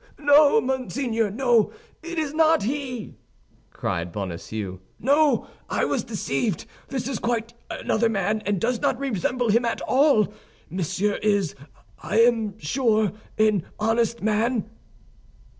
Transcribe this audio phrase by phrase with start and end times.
[0.17, 3.17] "No, monseigneur, no, it is not he!"
[3.69, 6.65] cried Bonacieux; "no, I was deceived.
[6.87, 10.33] This is quite another man, and does not resemble him at all.
[10.71, 11.53] Monsieur is,
[11.99, 14.71] I am sure, an honest man."